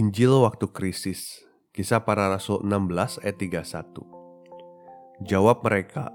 [0.00, 1.44] Injil waktu krisis,
[1.76, 5.28] kisah para rasul 16 ayat 31.
[5.28, 6.08] Jawab mereka,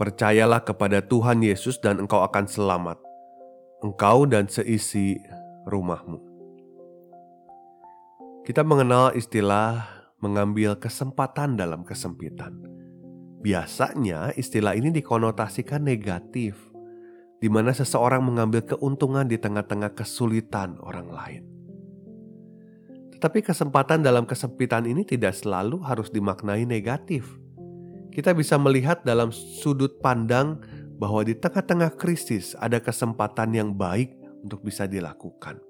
[0.00, 2.96] Percayalah kepada Tuhan Yesus dan engkau akan selamat,
[3.84, 5.20] engkau dan seisi
[5.68, 6.16] rumahmu.
[8.48, 12.64] Kita mengenal istilah mengambil kesempatan dalam kesempitan.
[13.44, 16.56] Biasanya istilah ini dikonotasikan negatif,
[17.44, 21.51] di mana seseorang mengambil keuntungan di tengah-tengah kesulitan orang lain.
[23.22, 27.38] Tapi kesempatan dalam kesempitan ini tidak selalu harus dimaknai negatif.
[28.10, 30.58] Kita bisa melihat dalam sudut pandang
[30.98, 34.10] bahwa di tengah-tengah krisis ada kesempatan yang baik
[34.42, 35.62] untuk bisa dilakukan.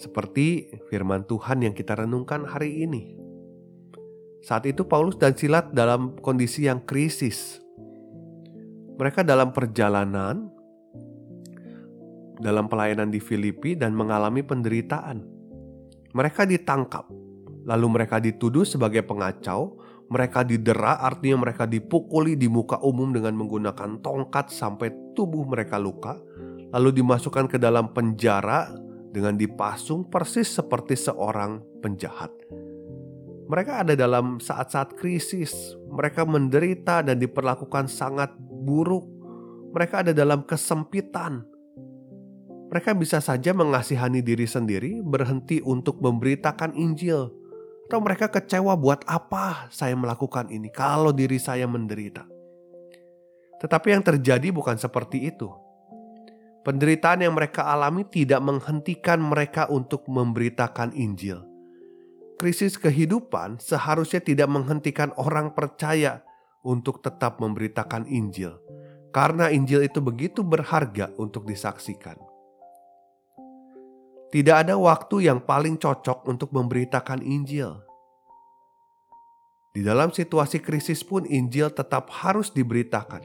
[0.00, 3.20] Seperti firman Tuhan yang kita renungkan hari ini.
[4.40, 7.60] Saat itu Paulus dan Silat dalam kondisi yang krisis.
[8.96, 10.54] Mereka dalam perjalanan
[12.40, 15.33] dalam pelayanan di Filipi dan mengalami penderitaan.
[16.14, 17.10] Mereka ditangkap,
[17.66, 23.98] lalu mereka dituduh sebagai pengacau, mereka didera artinya mereka dipukuli di muka umum dengan menggunakan
[23.98, 26.14] tongkat sampai tubuh mereka luka,
[26.70, 28.70] lalu dimasukkan ke dalam penjara
[29.10, 32.30] dengan dipasung persis seperti seorang penjahat.
[33.44, 39.04] Mereka ada dalam saat-saat krisis, mereka menderita dan diperlakukan sangat buruk.
[39.74, 41.42] Mereka ada dalam kesempitan,
[42.74, 47.30] mereka bisa saja mengasihani diri sendiri, berhenti untuk memberitakan Injil,
[47.86, 52.26] atau mereka kecewa buat apa saya melakukan ini kalau diri saya menderita.
[53.62, 55.54] Tetapi yang terjadi bukan seperti itu.
[56.66, 61.46] Penderitaan yang mereka alami tidak menghentikan mereka untuk memberitakan Injil.
[62.42, 66.26] Krisis kehidupan seharusnya tidak menghentikan orang percaya
[66.66, 68.58] untuk tetap memberitakan Injil,
[69.14, 72.33] karena Injil itu begitu berharga untuk disaksikan.
[74.34, 77.70] Tidak ada waktu yang paling cocok untuk memberitakan Injil.
[79.70, 83.22] Di dalam situasi krisis pun Injil tetap harus diberitakan.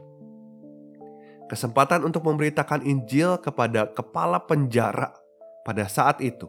[1.50, 5.10] Kesempatan untuk memberitakan Injil kepada kepala penjara
[5.66, 6.46] pada saat itu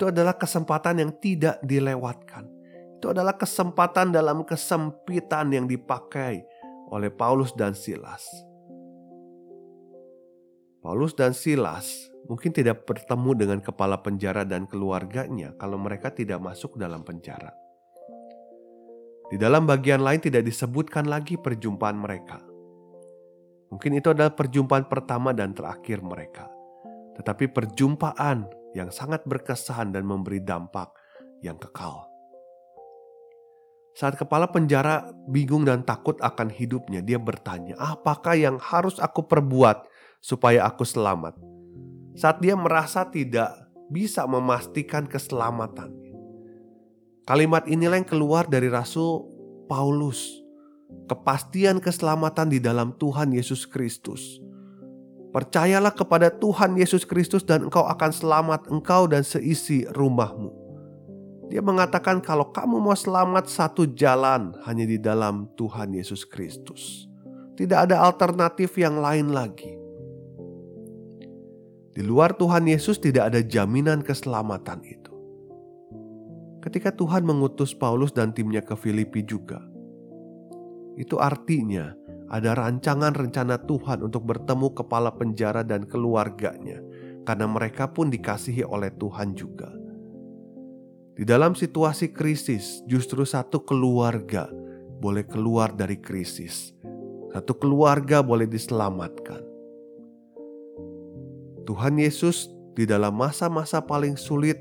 [0.00, 2.48] itu adalah kesempatan yang tidak dilewatkan.
[2.96, 6.40] Itu adalah kesempatan dalam kesempitan yang dipakai
[6.88, 8.24] oleh Paulus dan Silas.
[10.80, 16.78] Paulus dan Silas mungkin tidak bertemu dengan kepala penjara dan keluarganya kalau mereka tidak masuk
[16.78, 17.50] dalam penjara.
[19.26, 22.38] Di dalam bagian lain tidak disebutkan lagi perjumpaan mereka.
[23.74, 26.46] Mungkin itu adalah perjumpaan pertama dan terakhir mereka,
[27.18, 28.46] tetapi perjumpaan
[28.78, 30.94] yang sangat berkesan dan memberi dampak
[31.42, 32.06] yang kekal.
[33.94, 39.86] Saat kepala penjara bingung dan takut akan hidupnya, dia bertanya, "Apakah yang harus aku perbuat
[40.22, 41.59] supaya aku selamat.
[42.20, 43.48] Saat dia merasa tidak
[43.88, 46.12] bisa memastikan keselamatannya.
[47.24, 49.24] Kalimat inilah yang keluar dari Rasul
[49.64, 50.28] Paulus.
[51.08, 54.36] Kepastian keselamatan di dalam Tuhan Yesus Kristus.
[55.32, 60.52] Percayalah kepada Tuhan Yesus Kristus dan engkau akan selamat engkau dan seisi rumahmu.
[61.48, 67.08] Dia mengatakan kalau kamu mau selamat satu jalan hanya di dalam Tuhan Yesus Kristus.
[67.56, 69.79] Tidak ada alternatif yang lain lagi.
[72.00, 75.12] Di luar Tuhan Yesus tidak ada jaminan keselamatan itu.
[76.64, 79.60] Ketika Tuhan mengutus Paulus dan timnya ke Filipi juga,
[80.96, 81.92] itu artinya
[82.32, 86.80] ada rancangan rencana Tuhan untuk bertemu kepala penjara dan keluarganya,
[87.28, 89.68] karena mereka pun dikasihi oleh Tuhan juga.
[91.12, 94.48] Di dalam situasi krisis, justru satu keluarga
[95.04, 96.72] boleh keluar dari krisis,
[97.28, 99.49] satu keluarga boleh diselamatkan.
[101.68, 104.60] Tuhan Yesus di dalam masa-masa paling sulit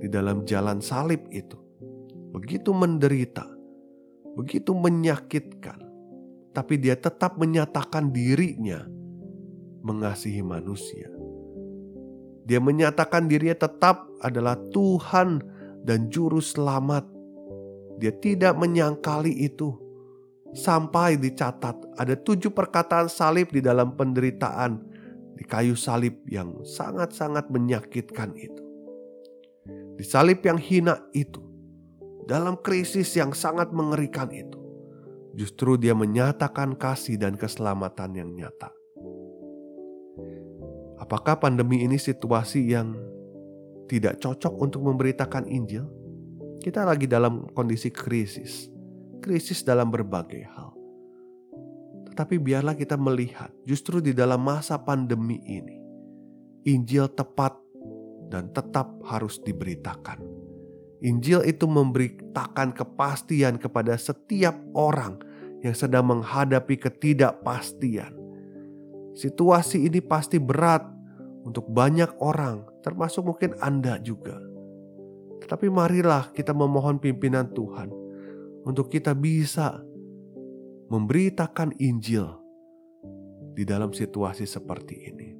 [0.00, 1.60] di dalam jalan salib itu
[2.30, 3.44] begitu menderita,
[4.38, 5.82] begitu menyakitkan,
[6.54, 8.86] tapi dia tetap menyatakan dirinya
[9.82, 11.10] mengasihi manusia.
[12.46, 15.42] Dia menyatakan dirinya tetap adalah Tuhan
[15.86, 17.06] dan Juru Selamat.
[18.00, 19.76] Dia tidak menyangkali itu.
[20.50, 24.82] sampai dicatat ada tujuh perkataan salib di dalam penderitaan
[25.40, 28.60] di kayu salib yang sangat-sangat menyakitkan itu.
[29.96, 31.40] Di salib yang hina itu,
[32.28, 34.60] dalam krisis yang sangat mengerikan itu,
[35.32, 38.68] justru dia menyatakan kasih dan keselamatan yang nyata.
[41.00, 42.92] Apakah pandemi ini situasi yang
[43.88, 45.88] tidak cocok untuk memberitakan Injil?
[46.60, 48.68] Kita lagi dalam kondisi krisis
[49.20, 50.79] krisis dalam berbagai hal.
[52.20, 55.80] Tetapi biarlah kita melihat justru di dalam masa pandemi ini,
[56.68, 57.56] Injil tepat
[58.28, 60.20] dan tetap harus diberitakan.
[61.00, 65.16] Injil itu memberitakan kepastian kepada setiap orang
[65.64, 68.12] yang sedang menghadapi ketidakpastian.
[69.16, 70.84] Situasi ini pasti berat
[71.48, 74.36] untuk banyak orang, termasuk mungkin Anda juga.
[75.40, 77.88] Tetapi marilah kita memohon pimpinan Tuhan
[78.68, 79.80] untuk kita bisa
[80.90, 82.26] memberitakan Injil
[83.54, 85.30] di dalam situasi seperti ini.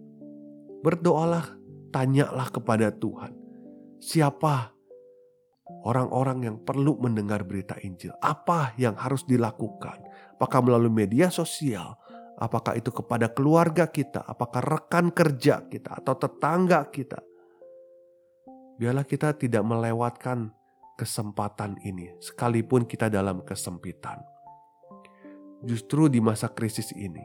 [0.81, 1.59] Berdoalah,
[1.91, 3.35] tanyalah kepada Tuhan,
[3.99, 4.71] siapa
[5.83, 10.01] orang-orang yang perlu mendengar berita Injil, apa yang harus dilakukan,
[10.39, 11.99] apakah melalui media sosial,
[12.39, 17.21] apakah itu kepada keluarga kita, apakah rekan kerja kita, atau tetangga kita.
[18.81, 20.49] Biarlah kita tidak melewatkan
[20.97, 24.40] kesempatan ini, sekalipun kita dalam kesempitan.
[25.61, 27.21] Justru di masa krisis ini,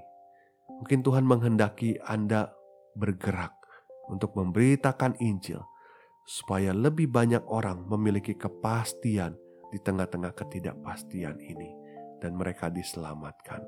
[0.67, 2.51] mungkin Tuhan menghendaki Anda
[2.95, 3.55] bergerak
[4.11, 5.63] untuk memberitakan Injil,
[6.25, 9.39] supaya lebih banyak orang memiliki kepastian
[9.71, 11.71] di tengah-tengah ketidakpastian ini,
[12.19, 13.63] dan mereka diselamatkan.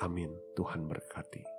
[0.00, 0.32] Amin.
[0.58, 1.53] Tuhan berkati.